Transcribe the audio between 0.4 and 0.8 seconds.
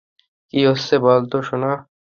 কী